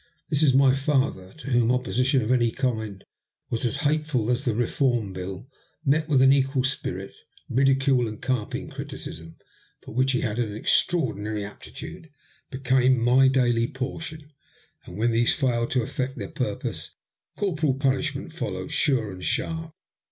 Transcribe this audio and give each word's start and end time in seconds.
This 0.31 0.51
my 0.55 0.73
father, 0.73 1.31
to 1.33 1.51
whom 1.51 1.71
opposition 1.71 2.23
of 2.23 2.31
any 2.31 2.49
kind 2.49 3.03
was 3.51 3.65
as 3.65 3.81
hateful 3.85 4.31
as 4.31 4.45
the 4.45 4.55
Reform 4.55 5.13
Bill, 5.13 5.47
met 5.85 6.09
with 6.09 6.23
an 6.23 6.33
equal 6.33 6.63
spirit. 6.63 7.13
Ridi 7.51 7.75
cule 7.75 8.07
and 8.07 8.19
carping 8.19 8.67
criticism, 8.71 9.35
for 9.83 9.93
which 9.93 10.13
he 10.13 10.21
had 10.21 10.39
an 10.39 10.55
extra 10.57 10.99
ordinary 10.99 11.45
aptitude, 11.45 12.09
became 12.49 12.97
my 12.99 13.27
daily 13.27 13.67
portion, 13.67 14.31
and 14.87 14.97
when 14.97 15.11
these 15.11 15.35
failed 15.35 15.69
to 15.69 15.83
effect 15.83 16.17
their 16.17 16.31
purpose, 16.31 16.95
corporal 17.37 17.75
punishment 17.75 18.33
followed 18.33 18.71
sure 18.71 19.11
and 19.11 19.23
sharp. 19.23 19.71